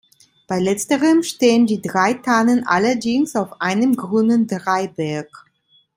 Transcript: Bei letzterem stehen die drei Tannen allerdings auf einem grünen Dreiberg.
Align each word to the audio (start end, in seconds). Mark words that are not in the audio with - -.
Bei 0.47 0.57
letzterem 0.59 1.21
stehen 1.21 1.67
die 1.67 1.79
drei 1.79 2.15
Tannen 2.15 2.65
allerdings 2.65 3.35
auf 3.35 3.61
einem 3.61 3.95
grünen 3.95 4.47
Dreiberg. 4.47 5.45